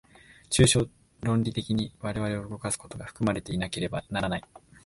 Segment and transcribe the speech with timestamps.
[0.49, 0.89] 抽象
[1.21, 4.43] 論理的に我々を動かすことが含まれていなければならない。